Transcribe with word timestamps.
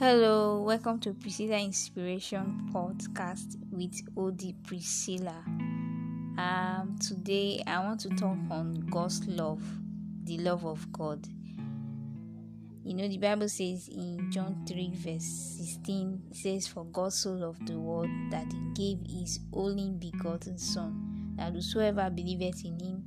Hello, 0.00 0.60
welcome 0.60 0.98
to 0.98 1.14
Priscilla 1.14 1.56
Inspiration 1.56 2.68
Podcast 2.74 3.56
with 3.70 3.94
Odi 4.16 4.52
Priscilla. 4.66 5.40
Um, 6.36 6.96
today 7.00 7.62
I 7.64 7.78
want 7.78 8.00
to 8.00 8.08
talk 8.08 8.36
on 8.50 8.74
God's 8.90 9.24
love, 9.28 9.62
the 10.24 10.38
love 10.38 10.66
of 10.66 10.90
God. 10.90 11.24
You 12.82 12.94
know, 12.94 13.06
the 13.06 13.18
Bible 13.18 13.48
says 13.48 13.86
in 13.86 14.32
John 14.32 14.64
3, 14.66 14.90
verse 14.94 15.24
16, 15.58 16.22
it 16.28 16.36
says, 16.38 16.66
For 16.66 16.84
God 16.86 17.12
so 17.12 17.30
loved 17.30 17.68
the 17.68 17.78
world 17.78 18.10
that 18.30 18.52
he 18.52 18.96
gave 18.96 18.98
his 19.08 19.38
only 19.52 19.92
begotten 19.92 20.58
Son, 20.58 21.34
that 21.36 21.52
whosoever 21.52 22.10
believeth 22.10 22.64
in 22.64 22.80
him 22.80 23.04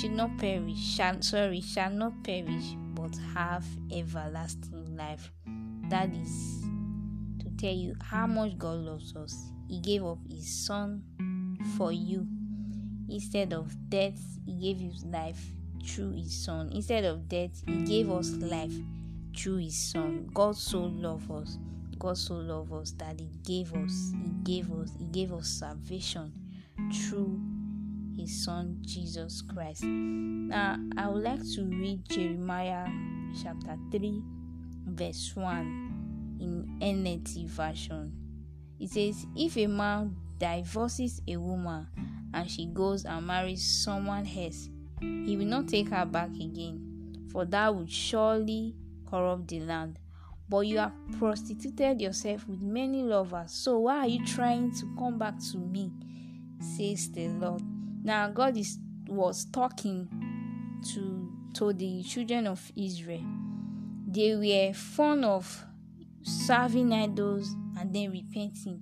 should 0.00 0.12
not 0.12 0.38
perish, 0.38 0.78
shall 0.78 1.20
sorry, 1.20 1.60
shall 1.60 1.90
not 1.90 2.24
perish, 2.24 2.74
but 2.94 3.14
have 3.34 3.66
everlasting 3.92 4.96
life. 4.96 5.30
That 5.90 6.10
is 6.12 6.64
to 7.40 7.50
tell 7.56 7.72
you 7.72 7.94
how 8.02 8.26
much 8.26 8.58
God 8.58 8.78
loves 8.78 9.16
us. 9.16 9.50
He 9.68 9.80
gave 9.80 10.04
up 10.04 10.18
his 10.28 10.66
son 10.66 11.02
for 11.76 11.92
you. 11.92 12.26
Instead 13.08 13.52
of 13.52 13.74
death, 13.88 14.20
he 14.44 14.54
gave 14.54 14.80
you 14.80 14.92
life 15.06 15.40
through 15.86 16.12
his 16.12 16.44
son. 16.44 16.70
Instead 16.72 17.04
of 17.04 17.28
death, 17.28 17.62
he 17.66 17.82
gave 17.84 18.10
us 18.10 18.30
life 18.32 18.74
through 19.36 19.58
his 19.58 19.76
son. 19.76 20.28
God 20.34 20.56
so 20.56 20.80
loved 20.80 21.30
us. 21.30 21.58
God 21.98 22.16
so 22.16 22.34
loved 22.34 22.72
us 22.72 22.92
that 22.92 23.18
he 23.18 23.28
gave 23.44 23.74
us, 23.74 24.12
he 24.22 24.30
gave 24.44 24.70
us, 24.70 24.90
he 24.98 25.06
gave 25.06 25.32
us 25.32 25.48
salvation 25.48 26.32
through 26.92 27.40
his 28.16 28.44
son 28.44 28.78
Jesus 28.82 29.42
Christ. 29.42 29.82
Now, 29.82 30.76
I 30.96 31.08
would 31.08 31.24
like 31.24 31.42
to 31.54 31.64
read 31.64 32.08
Jeremiah 32.08 32.86
chapter 33.42 33.76
3, 33.90 34.22
verse 34.96 35.32
1 35.34 36.38
in 36.40 36.78
NLT 36.80 37.46
version. 37.46 38.12
It 38.78 38.90
says, 38.90 39.26
If 39.36 39.56
a 39.56 39.66
man 39.66 40.16
divorces 40.38 41.20
a 41.26 41.36
woman 41.36 41.86
and 42.32 42.50
she 42.50 42.66
goes 42.66 43.04
and 43.04 43.26
marries 43.26 43.64
someone 43.84 44.26
else, 44.26 44.68
he 45.00 45.36
will 45.36 45.46
not 45.46 45.68
take 45.68 45.88
her 45.88 46.04
back 46.04 46.30
again, 46.30 47.26
for 47.32 47.44
that 47.46 47.74
would 47.74 47.90
surely 47.90 48.74
corrupt 49.08 49.48
the 49.48 49.60
land. 49.60 49.98
But 50.48 50.60
you 50.60 50.78
have 50.78 50.94
prostituted 51.18 52.00
yourself 52.00 52.48
with 52.48 52.62
many 52.62 53.02
lovers, 53.02 53.52
so 53.52 53.80
why 53.80 53.98
are 53.98 54.06
you 54.06 54.24
trying 54.24 54.72
to 54.72 54.86
come 54.98 55.18
back 55.18 55.38
to 55.52 55.58
me? 55.58 55.92
says 56.60 57.10
the 57.12 57.28
Lord. 57.28 57.62
Now 58.02 58.28
God 58.30 58.56
is 58.56 58.78
was 59.08 59.44
talking 59.46 60.08
to 60.92 61.32
to 61.54 61.72
the 61.72 62.02
children 62.02 62.46
of 62.46 62.72
Israel. 62.76 63.24
They 64.10 64.34
were 64.34 64.72
fond 64.72 65.26
of 65.26 65.64
serving 66.22 66.92
idols 66.94 67.54
and 67.78 67.94
then 67.94 68.10
repenting. 68.10 68.80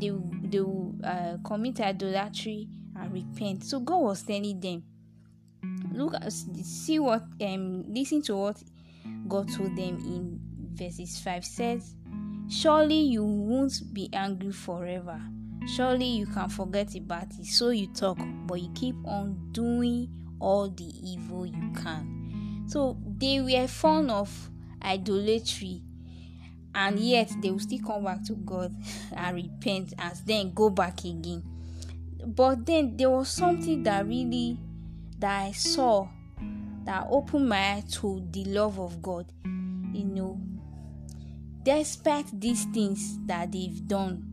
They 0.00 0.10
they 0.48 0.60
will 0.60 0.94
uh, 1.04 1.36
commit 1.44 1.80
idolatry 1.80 2.68
and 2.96 3.12
repent. 3.12 3.64
So 3.64 3.80
God 3.80 3.98
was 3.98 4.22
telling 4.22 4.58
them, 4.60 4.82
look 5.92 6.14
at 6.14 6.32
see 6.32 6.98
what 6.98 7.22
um 7.42 7.84
listen 7.92 8.22
to 8.22 8.36
what 8.36 8.62
God 9.28 9.52
told 9.52 9.76
them 9.76 9.98
in 9.98 10.40
verses 10.74 11.18
5 11.20 11.44
says, 11.44 11.94
Surely 12.48 13.00
you 13.00 13.24
won't 13.24 13.80
be 13.92 14.08
angry 14.12 14.52
forever. 14.52 15.20
Surely 15.66 16.06
you 16.06 16.26
can 16.26 16.48
forget 16.48 16.94
about 16.94 17.28
it. 17.38 17.46
So 17.46 17.70
you 17.70 17.88
talk, 17.88 18.18
but 18.46 18.60
you 18.60 18.70
keep 18.74 18.96
on 19.04 19.50
doing 19.52 20.08
all 20.40 20.68
the 20.68 20.90
evil 21.02 21.46
you 21.46 21.72
can. 21.76 22.64
So 22.66 22.96
they 23.18 23.40
were 23.40 23.68
fond 23.68 24.10
of 24.10 24.50
idolatry, 24.84 25.82
and 26.74 26.98
yet 26.98 27.30
they 27.40 27.50
will 27.50 27.58
still 27.58 27.80
come 27.84 28.04
back 28.04 28.24
to 28.24 28.34
God 28.34 28.74
and 29.16 29.36
repent 29.36 29.94
and 29.98 30.16
then 30.26 30.52
go 30.52 30.70
back 30.70 31.04
again. 31.04 31.42
But 32.24 32.64
then 32.66 32.96
there 32.96 33.10
was 33.10 33.28
something 33.28 33.82
that 33.82 34.06
really 34.06 34.58
that 35.18 35.42
I 35.42 35.52
saw 35.52 36.08
that 36.84 37.06
opened 37.10 37.48
my 37.48 37.56
eye 37.74 37.84
to 37.92 38.26
the 38.30 38.44
love 38.44 38.78
of 38.78 39.02
God. 39.02 39.26
You 39.44 40.04
know, 40.04 40.40
despite 41.62 42.40
these 42.40 42.64
things 42.66 43.18
that 43.26 43.52
they've 43.52 43.86
done, 43.86 44.28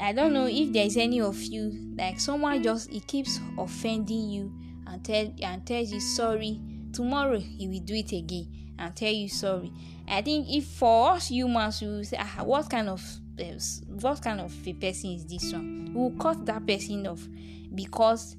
I 0.00 0.12
don't 0.12 0.32
know 0.32 0.46
if 0.46 0.72
there's 0.72 0.96
any 0.96 1.20
of 1.20 1.40
you 1.42 1.94
like 1.96 2.20
someone 2.20 2.62
just 2.62 2.90
he 2.90 3.00
keeps 3.00 3.40
offending 3.58 4.30
you 4.30 4.52
and 4.86 5.04
tell 5.04 5.32
and 5.42 5.66
tells 5.66 5.90
you 5.92 6.00
sorry. 6.00 6.60
Tomorrow 6.92 7.38
he 7.38 7.68
will 7.68 7.80
do 7.80 7.94
it 7.94 8.12
again 8.12 8.61
and 8.82 8.94
tell 8.94 9.12
you 9.12 9.28
sorry. 9.28 9.72
I 10.08 10.22
think 10.22 10.48
if 10.48 10.66
for 10.66 11.12
us 11.12 11.28
humans 11.28 11.80
we 11.80 11.88
will 11.88 12.04
say, 12.04 12.18
ah, 12.20 12.42
what 12.44 12.68
kind 12.68 12.88
of 12.88 13.02
uh, 13.40 13.44
what 13.86 14.20
kind 14.22 14.40
of 14.40 14.52
a 14.66 14.72
person 14.74 15.10
is 15.12 15.26
this 15.26 15.52
one? 15.52 15.86
We 15.94 16.00
will 16.00 16.18
cut 16.18 16.44
that 16.46 16.66
person 16.66 17.06
off 17.06 17.26
because 17.74 18.36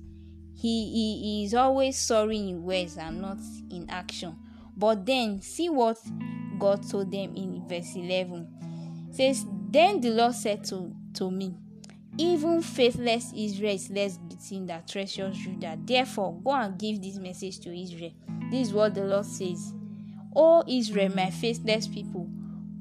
he, 0.56 0.86
he, 0.92 1.22
he 1.22 1.46
is 1.46 1.54
always 1.54 1.98
sorry 1.98 2.38
in 2.38 2.64
words 2.64 2.98
and 2.98 3.22
not 3.22 3.38
in 3.72 3.88
action. 3.90 4.36
But 4.76 5.06
then 5.06 5.42
see 5.42 5.70
what 5.70 5.98
God 6.60 6.88
told 6.90 7.12
them 7.12 7.36
in 7.36 7.68
verse 7.68 7.96
11. 7.96 8.48
It 9.10 9.16
says, 9.16 9.46
Then 9.70 10.02
the 10.02 10.12
Lord 10.12 10.36
said 10.36 10.64
to, 10.66 10.96
to 11.16 11.32
me, 11.32 11.56
Even 12.18 12.62
faithless 12.62 13.34
Israel 13.36 13.76
is 13.76 13.90
less 13.90 14.18
beaten 14.18 14.68
than 14.68 14.84
treacherous 14.86 15.38
Judah. 15.38 15.78
Therefore, 15.84 16.40
go 16.44 16.52
and 16.52 16.78
give 16.78 17.02
this 17.02 17.18
message 17.18 17.60
to 17.62 17.76
Israel. 17.76 18.14
This 18.52 18.68
is 18.68 18.74
what 18.74 18.94
the 18.94 19.04
Lord 19.04 19.26
says. 19.26 19.74
O 20.36 20.64
Israel, 20.68 21.14
my 21.16 21.30
faithless 21.30 21.88
people, 21.88 22.30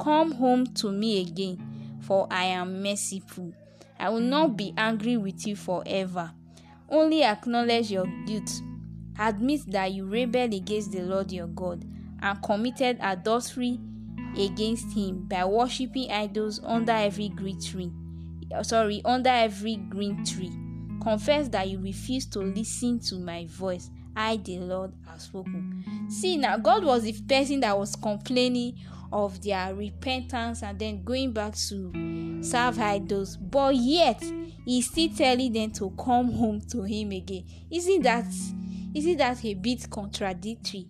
come 0.01 0.33
home 0.33 0.67
to 0.67 0.91
me 0.91 1.21
again, 1.21 1.99
for 2.01 2.27
I 2.31 2.45
am 2.45 2.83
merciful. 2.83 3.53
I 3.99 4.09
will 4.09 4.21
not 4.21 4.57
be 4.57 4.75
angry 4.77 5.17
with 5.17 5.47
you 5.47 5.55
forever. 5.57 6.33
Only 6.89 7.23
acknowledge 7.23 7.91
your 7.91 8.07
guilt. 8.27 8.51
Admit 9.19 9.71
that 9.71 9.93
you 9.93 10.07
rebelled 10.07 10.55
against 10.55 10.93
the 10.93 11.03
Lord 11.03 11.31
your 11.31 11.47
God 11.47 11.85
and 12.23 12.43
committed 12.43 12.99
adultery 13.01 13.79
against 14.37 14.95
him 14.97 15.27
by 15.29 15.45
worshipping 15.45 16.11
idols 16.11 16.61
under 16.65 16.93
every 16.93 17.29
green 17.29 17.61
tree. 17.61 17.93
Sorry, 18.63 19.03
under 19.05 19.31
every 19.31 19.77
green 19.77 20.25
tree. 20.25 20.53
Confess 21.03 21.49
that 21.49 21.69
you 21.69 21.81
refuse 21.81 22.27
to 22.27 22.41
listen 22.41 23.01
to 23.01 23.17
my 23.17 23.47
voice. 23.47 23.91
I, 24.17 24.37
the 24.37 24.59
Lord, 24.59 24.93
have 25.09 25.21
spoken. 25.21 25.85
See, 26.09 26.37
now 26.37 26.59
God 26.59 26.85
was 26.85 27.03
the 27.05 27.13
person 27.13 27.61
that 27.61 27.79
was 27.79 27.97
complaining 27.97 28.79
of 29.13 29.43
their 29.43 29.75
repentance 29.75 30.63
and 30.63 30.79
then 30.79 31.05
going 31.05 31.33
back 31.33 31.55
to 31.55 32.43
serve 32.43 32.79
idols, 32.79 33.37
but 33.37 33.75
yet 33.75 34.23
He's 34.65 34.89
still 34.89 35.09
telling 35.11 35.53
them 35.53 35.73
to 35.73 35.91
come 35.91 36.33
home 36.33 36.61
to 36.71 36.83
Him 36.83 37.13
again. 37.13 37.45
Isn't 37.71 38.03
that 38.03 38.27
isn't 38.95 39.17
that 39.17 39.45
a 39.45 39.55
bit 39.55 39.89
contradictory? 39.91 40.89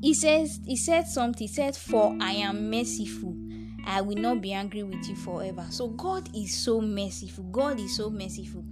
He 0.00 0.14
says 0.14 0.58
he 0.66 0.76
said 0.76 1.06
something. 1.06 1.46
He 1.46 1.52
said, 1.52 1.76
"For 1.76 2.16
I 2.20 2.32
am 2.32 2.70
merciful." 2.70 3.36
I 3.84 4.00
will 4.00 4.16
not 4.16 4.40
be 4.40 4.52
angry 4.52 4.84
with 4.84 5.08
you 5.08 5.16
forever. 5.16 5.66
So 5.70 5.88
God 5.88 6.28
is 6.36 6.56
so 6.56 6.80
merciful. 6.80 7.44
God 7.44 7.80
is 7.80 7.96
so 7.96 8.10
merciful. 8.10 8.64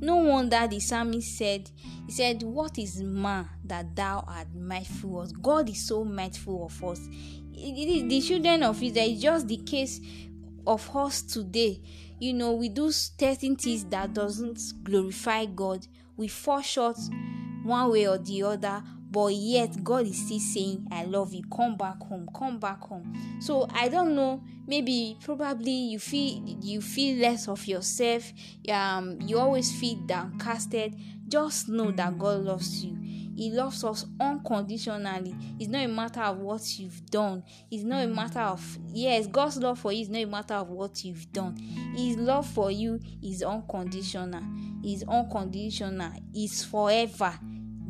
No 0.00 0.16
wonder 0.16 0.66
the 0.66 0.78
psalmist 0.78 1.38
said, 1.38 1.70
He 2.08 2.14
said, 2.14 2.42
What 2.42 2.78
is 2.78 3.02
man 3.02 3.46
that 3.64 3.94
thou 3.94 4.24
art 4.26 4.54
mindful 4.54 5.20
of? 5.20 5.42
God 5.42 5.68
is 5.68 5.86
so 5.86 6.04
mindful 6.04 6.64
of 6.64 6.82
us. 6.82 7.00
Is 7.52 8.08
the 8.08 8.20
children 8.22 8.62
of 8.62 8.82
Israel, 8.82 9.10
it's 9.10 9.20
just 9.20 9.46
the 9.46 9.58
case 9.58 10.00
of 10.66 10.96
us 10.96 11.20
today. 11.20 11.82
You 12.18 12.32
know, 12.32 12.54
we 12.54 12.70
do 12.70 12.90
certain 12.90 13.56
things 13.56 13.84
that 13.84 14.14
doesn't 14.14 14.58
glorify 14.82 15.44
God. 15.44 15.86
We 16.16 16.28
fall 16.28 16.62
short 16.62 16.96
one 17.62 17.92
way 17.92 18.08
or 18.08 18.16
the 18.16 18.42
other 18.42 18.82
but 19.10 19.32
yet 19.32 19.82
god 19.82 20.06
is 20.06 20.24
still 20.26 20.38
saying 20.38 20.86
i 20.90 21.04
love 21.04 21.32
you. 21.32 21.42
Come 21.54 21.76
back 21.76 21.98
home. 22.02 22.28
Come 22.34 22.58
back 22.58 22.80
home. 22.80 23.12
So 23.40 23.66
i 23.72 23.88
don't 23.88 24.14
know. 24.14 24.42
Maybe 24.66 25.16
probably 25.22 25.70
you 25.70 25.98
feel 25.98 26.42
you 26.60 26.80
feel 26.80 27.18
less 27.18 27.48
of 27.48 27.66
yourself. 27.66 28.32
Um 28.70 29.18
you 29.22 29.38
always 29.38 29.72
feel 29.72 29.96
downcasted. 30.06 30.98
Just 31.28 31.68
know 31.68 31.90
that 31.92 32.18
god 32.18 32.40
loves 32.40 32.84
you. 32.84 32.96
He 33.38 33.52
loves 33.52 33.84
us 33.84 34.04
unconditionally. 34.20 35.34
It's 35.60 35.68
not 35.68 35.84
a 35.84 35.88
matter 35.88 36.22
of 36.22 36.38
what 36.38 36.78
you've 36.78 37.06
done. 37.06 37.44
It's 37.70 37.84
not 37.84 38.04
a 38.04 38.08
matter 38.08 38.40
of 38.40 38.78
yes 38.92 39.26
god's 39.26 39.58
love 39.58 39.78
for 39.78 39.92
you 39.92 40.02
is 40.02 40.10
not 40.10 40.22
a 40.22 40.26
matter 40.26 40.54
of 40.54 40.68
what 40.68 41.04
you've 41.04 41.32
done. 41.32 41.56
His 41.96 42.16
love 42.16 42.46
for 42.46 42.70
you 42.70 43.00
is 43.22 43.42
unconditional. 43.42 44.42
Is 44.84 45.04
unconditional. 45.08 46.12
Is 46.34 46.64
forever 46.64 47.38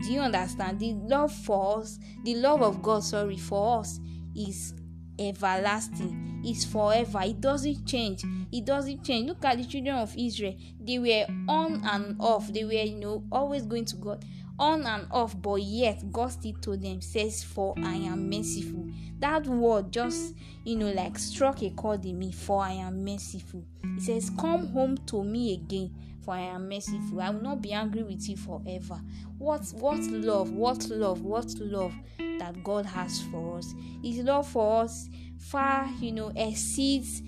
do 0.01 0.13
you 0.13 0.21
understand? 0.21 0.79
The 0.81 0.95
love 0.95 1.33
for 1.33 1.81
us 1.81 1.99
the 2.25 2.35
love 2.37 2.63
of 2.63 2.83
god 2.83 3.05
sorry 3.05 3.37
for 3.37 3.81
us 3.81 4.01
is 4.35 4.75
everlasting. 5.19 6.43
Is 6.47 6.65
forever. 6.65 7.21
It 7.25 7.41
doesn't 7.41 7.85
change. 7.85 8.23
It 8.53 8.65
doesn't 8.65 9.05
change. 9.05 9.27
Look 9.27 9.45
at 9.45 9.59
the 9.59 9.65
children 9.65 9.97
of 9.97 10.15
israel. 10.17 10.55
They 10.81 10.99
were 10.99 11.27
on 11.49 11.83
and 11.85 12.17
off. 12.21 12.53
They 12.53 12.65
were 12.65 12.73
you 12.73 12.95
know 12.97 13.25
always 13.33 13.67
going 13.67 13.87
to 13.87 13.97
god 13.97 14.25
on 14.59 14.85
and 14.87 15.07
off 15.11 15.41
but 15.41 15.57
yet 15.57 16.11
god 16.13 16.29
still 16.29 16.55
told 16.61 16.83
them 16.83 17.01
says 17.01 17.43
for 17.45 17.75
i 17.79 17.95
am 17.95 18.29
merciful 18.29 18.87
that 19.19 19.47
word 19.47 19.93
just 19.93 20.35
you 20.65 20.77
know 20.77 20.91
like 20.93 21.19
struck 21.19 21.63
a 21.63 21.71
chord 21.71 22.05
in 22.05 22.19
me 22.19 22.33
for 22.33 22.63
i 22.63 22.73
am 22.73 23.05
merciful 23.05 23.65
it 23.97 24.03
says 24.03 24.31
come 24.39 24.67
home 24.69 24.97
to 25.07 25.23
me 25.23 25.55
again 25.55 25.95
for 26.29 26.35
I 26.35 26.41
am 26.41 26.69
merciful. 26.69 27.23
I 27.23 27.31
will 27.31 27.41
not 27.41 27.63
be 27.63 27.73
angry 27.73 28.03
with 28.03 28.29
you 28.29 28.37
forever. 28.37 29.01
What 29.39 29.63
what 29.71 29.99
love, 30.11 30.51
what 30.51 30.87
love, 30.91 31.23
what 31.23 31.55
love 31.59 31.95
that 32.19 32.63
God 32.63 32.85
has 32.85 33.23
for 33.23 33.57
us. 33.57 33.75
His 34.03 34.19
love 34.19 34.47
for 34.47 34.83
us 34.83 35.09
far, 35.39 35.89
you 35.99 36.13
know, 36.13 36.31
exceeds 36.37 37.23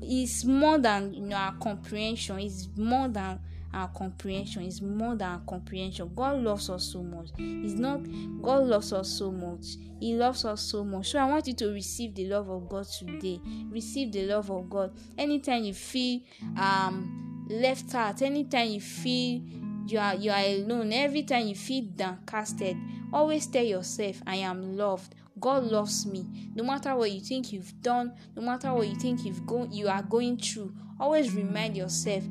is 0.00 0.46
more 0.46 0.78
than 0.78 1.12
you 1.12 1.20
know 1.26 1.36
our 1.36 1.54
comprehension, 1.56 2.38
is 2.38 2.70
more 2.76 3.08
than 3.08 3.40
our 3.72 3.88
comprehension 3.88 4.62
is 4.62 4.80
more 4.80 5.14
than 5.16 5.28
our 5.28 5.42
comprehension. 5.46 6.10
God 6.14 6.42
loves 6.42 6.70
us 6.70 6.84
so 6.84 7.02
much. 7.02 7.28
It's 7.38 7.74
not 7.74 8.00
God 8.42 8.64
loves 8.64 8.92
us 8.92 9.08
so 9.08 9.30
much. 9.30 9.76
He 10.00 10.14
loves 10.14 10.44
us 10.44 10.60
so 10.60 10.84
much. 10.84 11.10
So 11.10 11.18
I 11.18 11.26
want 11.26 11.46
you 11.46 11.54
to 11.54 11.68
receive 11.68 12.14
the 12.14 12.26
love 12.26 12.48
of 12.48 12.68
God 12.68 12.86
today. 12.86 13.40
Receive 13.70 14.12
the 14.12 14.26
love 14.26 14.50
of 14.50 14.68
God. 14.70 14.92
Anytime 15.18 15.64
you 15.64 15.74
feel 15.74 16.20
um 16.56 17.26
left 17.48 17.94
out 17.94 18.22
anytime 18.22 18.68
you 18.68 18.80
feel 18.80 19.40
you 19.86 19.98
are 19.98 20.14
you 20.16 20.30
are 20.30 20.44
alone 20.44 20.92
every 20.92 21.22
time 21.22 21.46
you 21.46 21.54
feel 21.54 21.84
downcasted 21.94 22.76
always 23.12 23.46
tell 23.46 23.64
yourself 23.64 24.20
i 24.26 24.34
am 24.36 24.76
loved 24.76 25.14
god 25.38 25.62
loves 25.64 26.06
me 26.06 26.26
no 26.54 26.64
matter 26.64 26.94
what 26.96 27.10
you 27.10 27.20
think 27.20 27.52
you've 27.52 27.80
done 27.82 28.12
no 28.34 28.42
matter 28.42 28.72
what 28.72 28.88
you 28.88 28.96
think 28.96 29.24
you've 29.24 29.46
go 29.46 29.66
you 29.70 29.86
are 29.86 30.02
going 30.02 30.36
through 30.36 30.72
always 30.98 31.32
remind 31.34 31.76
yourself 31.76 32.24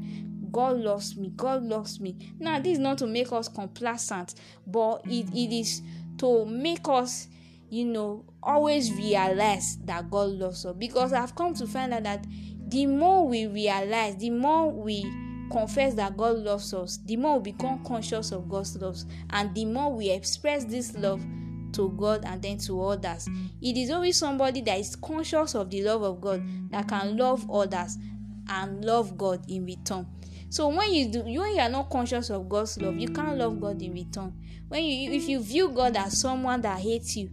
god 0.55 0.77
loves 0.77 1.17
me 1.17 1.33
god 1.35 1.61
loves 1.63 1.99
me 1.99 2.15
now 2.39 2.57
this 2.59 2.73
is 2.73 2.79
not 2.79 2.97
to 2.97 3.05
make 3.05 3.29
us 3.33 3.49
complacent 3.49 4.35
but 4.65 5.01
it, 5.05 5.27
it 5.33 5.53
is 5.53 5.81
to 6.17 6.45
make 6.45 6.87
us 6.87 7.27
you 7.69 7.83
know 7.83 8.23
always 8.41 8.89
realize 8.93 9.77
that 9.83 10.09
god 10.09 10.29
loves 10.29 10.65
us 10.65 10.73
because 10.77 11.11
i've 11.11 11.35
come 11.35 11.53
to 11.53 11.67
find 11.67 11.93
out 11.93 12.03
that 12.03 12.25
the 12.69 12.85
more 12.85 13.27
we 13.27 13.47
realize 13.47 14.15
the 14.15 14.29
more 14.29 14.71
we 14.71 15.03
confess 15.51 15.93
that 15.93 16.17
God 16.17 16.37
loves 16.37 16.73
us, 16.73 16.97
the 17.05 17.17
more 17.17 17.37
we 17.37 17.51
become 17.51 17.83
conscious 17.85 18.31
of 18.31 18.49
God's 18.49 18.75
love, 18.77 18.97
and 19.29 19.53
the 19.53 19.63
more 19.63 19.93
we 19.93 20.09
express 20.09 20.65
this 20.65 20.97
love 20.97 21.23
to 21.73 21.89
God 21.97 22.25
and 22.25 22.41
then 22.41 22.57
to 22.59 22.81
others. 22.81 23.27
It 23.61 23.77
is 23.77 23.91
always 23.91 24.17
somebody 24.17 24.61
that 24.61 24.79
is 24.79 24.95
conscious 24.95 25.53
of 25.53 25.69
the 25.69 25.83
love 25.83 26.01
of 26.01 26.19
God 26.19 26.43
that 26.71 26.87
can 26.87 27.15
love 27.15 27.49
others 27.51 27.97
and 28.49 28.83
love 28.83 29.17
God 29.17 29.43
in 29.49 29.65
return. 29.65 30.07
So 30.55 30.69
when 30.69 30.93
you 30.93 31.09
do 31.09 31.19
when 31.19 31.35
you 31.35 31.59
are 31.59 31.67
not 31.67 31.89
conscious 31.89 32.29
of 32.29 32.47
God's 32.47 32.81
love, 32.81 32.97
you 32.97 33.09
can't 33.09 33.37
love 33.37 33.59
God 33.59 33.81
in 33.81 33.91
return. 33.91 34.31
When 34.69 34.85
you 34.85 35.11
if 35.11 35.27
you 35.27 35.41
view 35.41 35.67
God 35.67 35.97
as 35.97 36.17
someone 36.17 36.61
that 36.61 36.79
hates 36.79 37.17
you, 37.17 37.29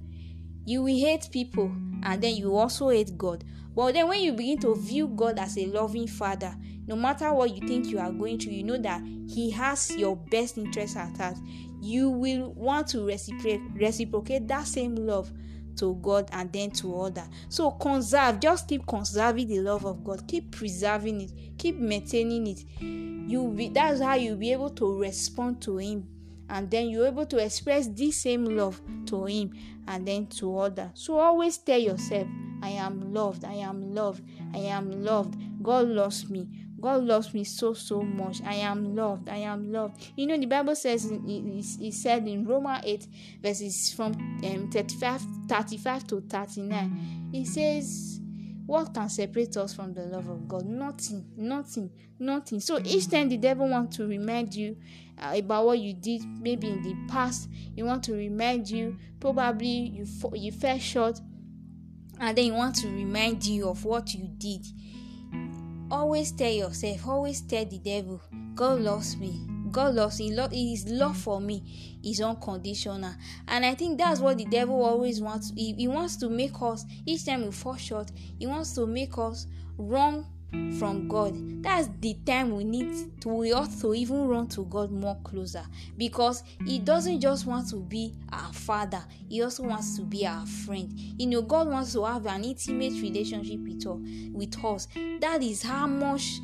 you 0.67 0.83
will 0.83 0.99
hate 0.99 1.29
people 1.31 1.71
and 2.03 2.21
then 2.21 2.35
you 2.35 2.57
also 2.57 2.89
hate 2.89 3.17
God. 3.17 3.45
But 3.77 3.93
then 3.93 4.09
when 4.09 4.19
you 4.19 4.33
begin 4.33 4.59
to 4.63 4.75
view 4.75 5.07
God 5.07 5.39
as 5.39 5.57
a 5.57 5.67
loving 5.67 6.09
father, 6.09 6.53
no 6.89 6.97
matter 6.97 7.33
what 7.33 7.55
you 7.55 7.65
think 7.65 7.87
you 7.87 8.01
are 8.01 8.11
going 8.11 8.41
through, 8.41 8.55
you 8.55 8.65
know 8.65 8.79
that 8.79 9.01
He 9.29 9.53
has 9.53 9.97
your 9.97 10.17
best 10.17 10.59
interest 10.59 10.97
at 10.97 11.17
heart. 11.17 11.37
You 11.81 12.11
will 12.11 12.53
want 12.55 12.89
to 12.89 13.07
reciprocate, 13.07 13.61
reciprocate 13.75 14.49
that 14.49 14.67
same 14.67 14.97
love 14.97 15.31
to 15.77 15.95
God 15.97 16.29
and 16.33 16.53
then 16.53 16.71
to 16.73 17.01
other. 17.01 17.25
So 17.49 17.71
conserve, 17.73 18.41
just 18.41 18.69
keep 18.69 18.87
conserving 18.87 19.49
the 19.49 19.61
love 19.61 19.85
of 19.85 20.05
God, 20.05 20.27
keep 20.27 20.51
preserving 20.51 21.23
it, 21.23 21.33
keep 21.59 21.77
maintaining 21.77 22.47
it. 22.47 22.65
You 22.81 23.49
be 23.49 23.69
that's 23.69 24.01
how 24.01 24.15
you'll 24.15 24.37
be 24.37 24.53
able 24.53 24.71
to 24.71 24.99
respond 24.99 25.63
to 25.63 25.79
Him, 25.79 26.07
and 26.49 26.71
then 26.71 26.89
you're 26.89 27.07
able 27.07 27.27
to 27.27 27.39
express 27.39 27.87
this 27.89 28.23
same 28.23 28.45
love 28.45 28.81
to 29.07 29.25
Him 29.27 29.53
and 29.87 30.07
then 30.07 30.27
to 30.27 30.59
other. 30.59 30.91
So 30.95 31.19
always 31.19 31.59
tell 31.59 31.79
yourself 31.79 32.27
I 32.63 32.71
am 32.71 33.13
loved. 33.13 33.45
I 33.45 33.55
am 33.55 33.95
loved. 33.95 34.23
I 34.55 34.59
am 34.59 35.05
loved. 35.05 35.35
God 35.63 35.89
loves 35.89 36.31
me. 36.31 36.49
God 36.82 37.05
loves 37.05 37.32
me 37.32 37.44
so 37.44 37.73
so 37.75 38.02
much. 38.02 38.43
I 38.43 38.55
am 38.55 38.96
loved. 38.96 39.29
I 39.29 39.38
am 39.38 39.73
loved. 39.73 40.12
You 40.17 40.26
know 40.26 40.37
the 40.37 40.46
Bible 40.46 40.75
says 40.75 41.11
he 41.25 41.90
said 41.93 42.26
in 42.26 42.44
Romans 42.44 42.82
8 42.84 43.06
verses 43.40 43.93
from 43.94 44.12
um, 44.44 44.69
35, 44.70 45.23
35 45.49 46.06
to 46.08 46.20
39. 46.23 47.31
It 47.32 47.46
says 47.46 48.20
what 48.67 48.94
can 48.94 49.08
separate 49.08 49.56
us 49.56 49.75
from 49.75 49.93
the 49.93 50.02
love 50.02 50.29
of 50.29 50.49
God? 50.49 50.64
Nothing, 50.64 51.26
nothing, 51.37 51.90
nothing. 52.19 52.61
So 52.61 52.81
each 52.84 53.08
time 53.11 53.29
the 53.29 53.37
devil 53.37 53.69
wants 53.69 53.96
to 53.96 54.06
remind 54.06 54.55
you 54.55 54.76
uh, 55.19 55.34
about 55.37 55.67
what 55.67 55.79
you 55.79 55.94
did, 55.94 56.25
maybe 56.25 56.69
in 56.69 56.82
the 56.82 56.96
past, 57.12 57.49
he 57.75 57.82
want 57.82 58.02
to 58.05 58.14
remind 58.14 58.69
you. 58.70 58.96
Probably 59.20 59.69
you 59.69 60.06
you 60.34 60.50
fell 60.52 60.79
short 60.79 61.20
and 62.19 62.37
then 62.37 62.46
you 62.46 62.55
want 62.55 62.76
to 62.76 62.88
remind 62.88 63.44
you 63.44 63.69
of 63.69 63.84
what 63.84 64.14
you 64.14 64.29
did 64.38 64.64
always 65.93 66.33
tell 66.33 66.50
yourself 66.50 67.06
always 67.06 67.43
tell 67.43 67.67
the 67.67 67.79
devil 67.79 68.21
god 68.55 68.81
loves 68.81 69.17
me. 69.17 69.41
God 69.71 69.94
loves 69.94 70.21
me 70.21 70.71
his 70.71 70.87
love 70.87 71.17
for 71.17 71.41
me 71.41 72.00
is 72.05 72.21
unconditional. 72.21 73.15
And 73.49 73.65
i 73.65 73.75
think 73.75 73.99
that's 73.99 74.21
what 74.21 74.39
the 74.39 74.44
devil 74.47 74.83
always 74.83 75.21
wants. 75.21 75.53
He, 75.55 75.75
he 75.75 75.89
wants 75.89 76.17
to 76.17 76.29
make 76.29 76.61
us 76.61 76.85
each 77.06 77.27
time 77.27 77.44
we 77.44 77.53
fall 77.53 77.77
short 77.77 78.11
he 78.39 78.47
wants 78.47 78.75
to 78.75 78.87
make 78.87 79.17
us 79.19 79.47
wrong 79.77 80.27
from 80.79 81.09
God. 81.09 81.63
That's 81.63 81.89
the 82.01 82.17
time 82.27 82.57
we 82.57 82.65
need 82.65 83.21
to 83.21 83.29
we 83.29 83.53
ought 83.53 83.71
to 83.81 83.95
even 83.95 84.27
run 84.27 84.49
to 84.49 84.65
God 84.65 84.91
more 84.91 85.17
closer 85.23 85.65
because 85.97 86.43
He 86.67 86.79
doesn't 86.79 87.21
just 87.21 87.47
want 87.47 87.69
to 87.71 87.77
be 87.77 88.15
our 88.33 88.53
father, 88.53 89.03
He 89.29 89.43
also 89.43 89.65
wants 89.65 89.97
to 89.97 90.03
be 90.03 90.27
our 90.27 90.47
friend. 90.47 90.93
You 91.19 91.27
know, 91.27 91.43
God 91.43 91.69
wants 91.69 91.93
to 91.93 92.05
have 92.05 92.27
an 92.27 92.45
intimate 92.45 92.95
relationship 92.95 93.61
with 93.61 93.87
us 93.87 93.99
with 94.33 94.65
us. 94.65 94.89
That 95.21 95.43
is 95.43 95.63
how 95.63 95.87
much 95.87 96.41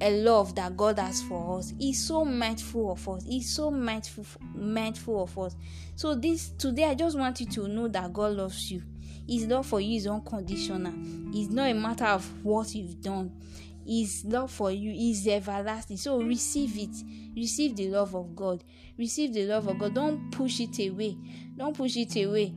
a 0.00 0.10
love 0.10 0.54
that 0.54 0.76
God 0.76 0.98
has 0.98 1.22
for 1.22 1.58
us. 1.58 1.72
He's 1.78 2.02
so 2.02 2.24
mindful 2.24 2.92
of 2.92 3.08
us. 3.08 3.24
He's 3.24 3.54
so 3.54 3.70
mindful 3.70 4.26
mindful 4.54 5.22
of 5.22 5.38
us. 5.38 5.56
So 5.94 6.14
this 6.14 6.50
today 6.58 6.84
I 6.84 6.94
just 6.94 7.18
want 7.18 7.40
you 7.40 7.46
to 7.46 7.68
know 7.68 7.88
that 7.88 8.12
God 8.12 8.32
loves 8.32 8.70
you. 8.70 8.82
His 9.28 9.46
love 9.46 9.66
for 9.66 9.80
you 9.80 9.96
is 9.96 10.06
unconditional. 10.06 10.92
It's 11.34 11.50
not 11.50 11.70
a 11.70 11.74
matter 11.74 12.06
of 12.06 12.44
what 12.44 12.74
you've 12.74 13.00
done. 13.00 13.32
His 13.86 14.24
love 14.24 14.50
for 14.50 14.70
you 14.72 14.92
is 14.92 15.26
everlasting. 15.28 15.96
So 15.96 16.20
receive 16.20 16.76
it. 16.76 17.04
Receive 17.36 17.76
the 17.76 17.88
love 17.88 18.14
of 18.16 18.34
God. 18.34 18.64
Receive 18.98 19.32
the 19.32 19.46
love 19.46 19.68
of 19.68 19.78
God. 19.78 19.94
Don't 19.94 20.30
push 20.32 20.60
it 20.60 20.78
away. 20.88 21.16
Don't 21.56 21.76
push 21.76 21.96
it 21.96 22.16
away. 22.16 22.52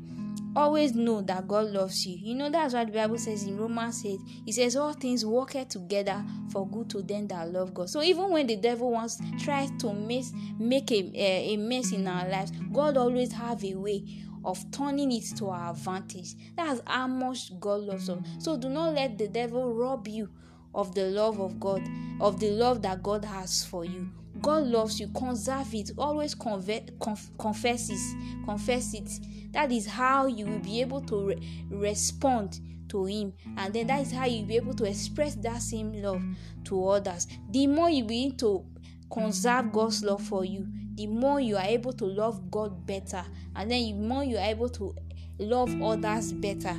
Always 0.56 0.96
know 0.96 1.22
that 1.22 1.48
God 1.48 1.68
loves 1.68 2.08
you. 2.08 2.18
You 2.18 2.34
know 2.34 2.50
that's 2.50 2.74
what 2.74 2.88
the 2.88 2.94
Bible 2.94 3.20
says 3.20 3.44
in 3.44 3.56
Romans 3.56 4.04
8. 4.04 4.20
It 4.48 4.54
says 4.54 4.75
all 4.75 4.94
things 4.94 5.24
work 5.24 5.51
together 5.70 6.24
for 6.51 6.68
good 6.68 6.89
to 6.89 7.04
them 7.04 7.28
that 7.28 7.51
love 7.51 7.74
God. 7.74 7.89
So 7.89 8.01
even 8.01 8.32
when 8.32 8.48
the 8.48 8.56
devil 8.56 8.89
wants 8.92 9.22
tries 9.38 9.70
to 9.80 9.94
mess, 9.94 10.34
make 10.58 10.92
a, 10.92 11.12
a, 11.13 11.54
a 11.54 11.58
mess 11.58 11.92
in 11.92 12.08
our 12.08 12.28
lives, 12.28 12.51
God 12.74 12.98
always 12.98 13.32
have 13.34 13.63
a 13.63 13.75
way 13.75 14.04
of 14.43 14.69
turning 14.72 15.12
it 15.12 15.25
to 15.38 15.50
our 15.50 15.72
advantage. 15.72 16.36
That's 16.55 16.81
how 16.86 17.08
much 17.08 17.60
God 17.60 17.81
loves 17.81 18.10
us. 18.10 18.19
So 18.39 18.58
do 18.58 18.69
not 18.69 18.93
let 18.93 19.17
the 19.17 19.27
devil 19.27 19.74
rob 19.74 20.08
you 20.08 20.29
of 20.74 20.93
the 20.93 21.05
love 21.05 21.39
of 21.39 21.60
God, 21.60 21.81
of 22.22 22.39
the 22.39 22.51
love 22.51 22.81
that 22.84 23.01
God 23.03 23.25
has 23.25 23.65
for 23.65 23.86
you. 23.86 24.10
God 24.41 24.63
loves 24.67 25.00
you. 25.00 25.08
Conserve 25.10 25.74
it. 25.74 25.91
Always 25.98 26.36
conve- 26.36 26.98
conf- 27.00 27.31
confess 27.38 27.89
it. 27.89 28.46
Confess 28.46 28.93
it. 28.93 29.10
That 29.51 29.72
is 29.72 29.88
how 29.88 30.27
you 30.27 30.46
will 30.46 30.60
be 30.60 30.81
able 30.81 31.01
to 31.01 31.27
re- 31.27 31.67
respond 31.69 32.60
to 32.89 33.05
Him, 33.05 33.34
and 33.58 33.74
then 33.74 33.88
that 33.88 34.01
is 34.01 34.12
how 34.12 34.25
you'll 34.25 34.48
be 34.48 34.55
able 34.55 34.74
to 34.74 34.84
express 34.86 35.36
that 35.36 35.62
same 35.62 35.93
love 36.01 36.24
to 36.65 36.88
others. 36.88 37.27
The 37.51 37.67
more 37.67 37.89
you 37.89 38.03
begin 38.03 38.36
to 38.38 38.65
conserve 39.12 39.72
God's 39.72 40.03
love 40.03 40.24
for 40.24 40.43
you, 40.43 40.67
the 41.00 41.08
more 41.08 41.39
you 41.39 41.56
are 41.56 41.63
able 41.63 41.94
to 41.94 42.03
love 42.03 42.51
God 42.51 42.86
better, 42.86 43.24
and 43.56 43.72
then 43.72 43.82
the 43.82 43.94
more 43.94 44.22
you 44.22 44.36
are 44.36 44.46
able 44.46 44.68
to 44.68 44.94
love 45.38 45.82
others 45.82 46.34
better. 46.34 46.75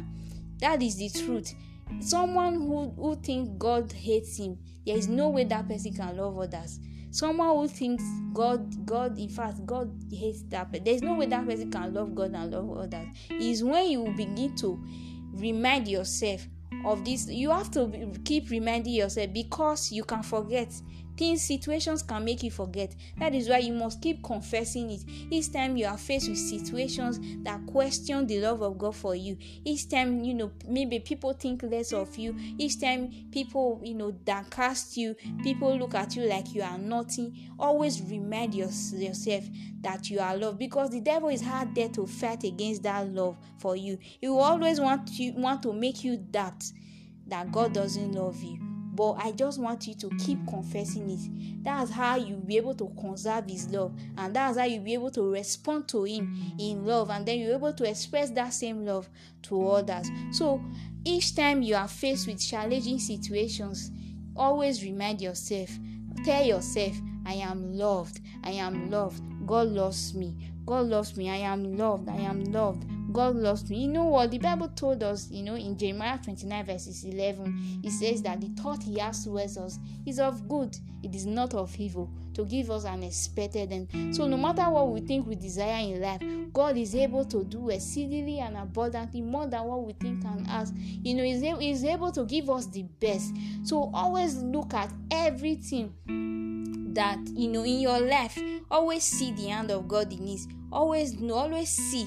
That 0.59 0.83
is 0.83 0.97
the 0.97 1.09
truth. 1.09 1.55
Someone 2.01 2.57
who, 2.57 2.91
who 2.91 3.17
thinks 3.17 3.51
God 3.57 3.91
hates 3.91 4.37
him, 4.37 4.59
there 4.85 4.99
is 4.99 5.09
no 5.09 5.31
way 5.31 5.45
that 5.45 5.67
person 5.67 5.95
can 5.95 6.19
love 6.19 6.39
others. 6.39 6.81
Someone 7.11 7.49
who 7.49 7.67
thinks 7.67 8.05
God, 8.35 8.85
God, 8.85 9.17
in 9.17 9.31
fact, 9.31 9.65
God 9.65 9.91
hates 10.13 10.43
that 10.51 10.71
person. 10.71 10.85
There's 10.85 11.01
no 11.01 11.15
way 11.15 11.25
that 11.25 11.47
person 11.47 11.71
can 11.71 11.95
love 11.95 12.15
God 12.15 12.35
and 12.35 12.51
love 12.51 12.77
others. 12.77 13.07
Is 13.31 13.65
when 13.65 13.91
you 13.91 14.05
begin 14.15 14.55
to 14.57 14.85
remind 15.33 15.89
yourself 15.89 16.47
of 16.85 17.07
this. 17.07 17.27
You 17.27 17.53
have 17.53 17.71
to 17.71 18.13
keep 18.23 18.51
reminding 18.51 18.93
yourself 18.93 19.33
because 19.33 19.91
you 19.91 20.05
can 20.05 20.23
forget 20.23 20.75
things 21.21 21.43
situations 21.43 22.03
can 22.03 22.25
make 22.25 22.43
you 22.43 22.51
forget. 22.51 22.97
That 23.19 23.35
is 23.35 23.47
why 23.47 23.59
you 23.59 23.75
must 23.75 24.01
keep 24.01 24.25
confessing 24.25 24.91
it. 24.91 25.03
Each 25.31 25.53
time 25.53 25.77
you 25.77 25.85
are 25.85 25.99
faced 25.99 26.31
with 26.31 26.39
situations 26.39 27.21
that 27.45 27.65
question 27.67 28.27
the 28.27 28.41
love 28.41 28.63
of 28.63 28.79
god 28.79 28.97
for 28.97 29.15
you 29.15 29.37
each 29.65 29.89
time 29.89 30.23
you 30.25 30.35
know 30.35 30.51
maybe 30.67 30.99
people 30.99 31.33
think 31.33 31.63
less 31.63 31.93
of 31.93 32.17
you 32.17 32.35
each 32.59 32.81
time 32.81 33.11
people 33.31 33.81
you 33.85 33.95
know 33.95 34.17
that 34.25 34.49
cast 34.51 34.97
you 34.97 35.15
people 35.43 35.77
look 35.77 35.95
at 35.95 36.17
you 36.17 36.23
like 36.25 36.55
you 36.55 36.63
are 36.63 36.79
nothing 36.79 37.37
always 37.59 38.01
remind 38.03 38.55
yourself 38.55 39.45
that 39.83 40.11
you 40.11 40.21
are 40.21 40.37
loved. 40.37 40.59
Because 40.59 40.91
the 40.91 41.01
devil 41.01 41.29
is 41.29 41.43
hard 41.43 41.75
there 41.75 41.89
to 41.91 42.07
fight 42.07 42.45
against 42.45 42.83
that 42.83 43.09
love 43.09 43.37
for 43.59 43.77
you. 43.77 43.99
He 44.01 44.29
will 44.29 44.41
always 44.41 44.81
want 44.81 45.11
you 45.19 45.33
want 45.35 45.63
to 45.63 45.73
make 45.73 46.05
you 46.05 46.17
doubt 46.17 46.65
that 47.27 47.53
god 47.53 47.73
doesn't 47.73 48.13
love 48.13 48.43
you 48.43 48.70
but 48.93 49.13
I 49.13 49.33
just 49.33 49.61
want 49.61 49.87
you 49.87 49.95
to 49.95 50.11
keep 50.19 50.47
confessing 50.49 51.11
it. 51.11 51.65
That's 51.65 51.91
how 51.91 52.17
you'll 52.17 52.41
be 52.41 52.57
able 52.57 52.75
to 52.75 52.93
conserve 53.01 53.49
His 53.49 53.69
love, 53.71 53.95
and 54.17 54.35
that's 54.35 54.59
how 54.59 54.65
you'll 54.65 54.85
be 54.85 54.95
able 54.95 55.11
to 55.13 55.31
respond 55.31 55.89
to 55.89 56.05
Him 56.05 56.55
in 56.59 56.85
love, 56.85 57.11
and 57.11 57.25
then 57.27 57.39
you're 57.39 57.55
able 57.55 57.73
to 57.73 57.89
express 57.89 58.31
that 58.31 58.53
same 58.53 58.85
love 58.85 59.09
to 59.43 59.69
others. 59.69 60.11
So, 60.33 60.63
each 61.05 61.35
time 61.35 61.63
you 61.63 61.77
are 61.77 61.89
faced 61.89 62.27
with 62.27 62.45
challenging 62.47 62.99
situations, 62.99 63.91
always 64.37 64.83
remind 64.83 65.21
yourself, 65.21 65.71
tell 66.25 66.45
yourself, 66.45 66.97
I 67.25 67.35
am 67.35 67.73
loved, 67.73 68.21
I 68.43 68.53
am 68.53 68.91
loved, 68.91 69.23
God 69.47 69.69
loves 69.69 70.15
me, 70.15 70.37
God 70.67 70.87
loves 70.87 71.17
me, 71.17 71.31
I 71.31 71.37
am 71.37 71.77
loved, 71.77 72.09
I 72.09 72.17
am 72.17 72.45
loved. 72.45 72.85
God 73.13 73.37
loves 73.37 73.69
me. 73.69 73.83
You 73.83 73.89
know 73.89 74.05
what? 74.05 74.31
The 74.31 74.39
Bible 74.39 74.69
told 74.69 75.03
us, 75.03 75.31
you 75.31 75.43
know, 75.43 75.55
in 75.55 75.77
Jeremiah 75.77 76.19
29, 76.23 76.67
verses 76.67 77.05
11, 77.05 77.81
it 77.83 77.91
says 77.91 78.23
that 78.23 78.41
the 78.41 78.49
thought 78.61 78.83
He 78.83 78.99
has 78.99 79.25
towards 79.25 79.57
us 79.57 79.79
is 80.07 80.19
of 80.19 80.49
good, 80.49 80.77
it 81.03 81.15
is 81.15 81.27
not 81.27 81.55
of 81.55 81.75
evil, 81.79 82.11
to 82.35 82.45
give 82.45 82.71
us 82.71 82.85
an 82.85 83.03
expected 83.03 83.73
end. 83.73 84.15
So, 84.15 84.27
no 84.27 84.37
matter 84.37 84.69
what 84.71 84.91
we 84.91 85.01
think 85.01 85.27
we 85.27 85.35
desire 85.35 85.81
in 85.81 86.01
life, 86.01 86.23
God 86.53 86.77
is 86.77 86.95
able 86.95 87.25
to 87.27 87.45
do 87.45 87.71
exceedingly 87.71 88.39
and 88.41 88.57
abundantly 88.57 89.23
more 89.23 89.47
than 89.47 89.65
what 89.65 89.85
we 89.85 89.93
think 89.95 90.25
and 90.25 90.47
ask. 90.49 90.75
You 90.77 91.15
know, 91.15 91.25
He's 91.25 91.43
able, 91.43 91.61
he's 91.61 91.85
able 91.85 92.13
to 92.13 92.25
give 92.25 92.49
us 92.51 92.67
the 92.67 92.83
best. 93.01 93.35
So, 93.65 93.91
always 93.93 94.37
look 94.37 94.75
at 94.75 94.93
everything 95.11 95.93
that 96.95 97.19
you 97.35 97.49
know 97.49 97.63
in 97.63 97.81
your 97.81 98.01
life 98.01 98.37
always 98.71 99.05
see 99.05 99.31
the 99.33 99.47
hand 99.47 99.71
of 99.71 99.87
god 99.87 100.13
in 100.13 100.27
it 100.27 100.41
always 100.73 101.21
always 101.23 101.69
see 101.69 102.05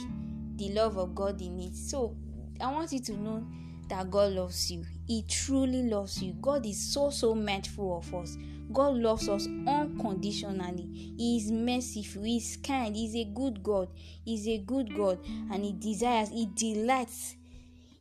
the 0.55 0.69
love 0.69 0.97
of 0.97 1.15
God 1.15 1.41
in 1.41 1.59
it. 1.59 1.75
So 1.75 2.15
I 2.61 2.71
want 2.71 2.91
you 2.91 2.99
to 3.01 3.13
know 3.13 3.45
that 3.89 4.09
God 4.09 4.33
loves 4.33 4.71
you. 4.71 4.85
He 5.05 5.23
truly 5.23 5.83
loves 5.83 6.21
you. 6.21 6.33
God 6.41 6.65
is 6.65 6.93
so 6.93 7.09
so 7.09 7.35
mindful 7.35 7.97
of 7.97 8.13
us. 8.15 8.37
God 8.71 8.95
loves 8.95 9.29
us 9.29 9.45
unconditionally. 9.45 11.13
He 11.17 11.37
is 11.37 11.51
merciful. 11.51 12.23
He 12.23 12.37
is 12.37 12.57
kind. 12.57 12.95
He 12.95 13.05
is 13.05 13.15
a 13.15 13.25
good 13.25 13.61
God. 13.61 13.89
He 14.25 14.35
is 14.35 14.47
a 14.47 14.57
good 14.59 14.95
God, 14.95 15.19
and 15.51 15.63
He 15.63 15.73
desires. 15.73 16.29
He 16.29 16.47
delights 16.55 17.35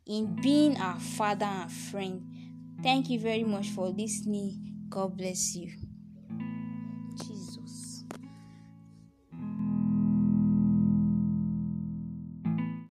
in 0.06 0.36
being 0.36 0.76
our 0.78 0.98
Father 0.98 1.46
and 1.46 1.70
friend. 1.70 2.22
Thank 2.82 3.10
you 3.10 3.20
very 3.20 3.44
much 3.44 3.68
for 3.70 3.88
listening. 3.88 4.86
God 4.88 5.16
bless 5.16 5.56
you. 5.56 5.72